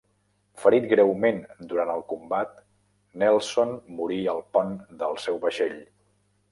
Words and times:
Ferit 0.61 0.87
greument 0.93 1.41
durant 1.73 1.91
el 1.97 2.01
combat, 2.13 2.57
Nelson 3.25 3.77
morí 4.01 4.19
al 4.35 4.45
pont 4.59 4.77
del 5.05 5.19
seu 5.29 5.41
vaixell. 5.47 5.81